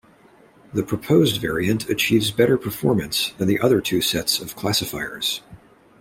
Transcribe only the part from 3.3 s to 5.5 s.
than the other two sets of classifiers.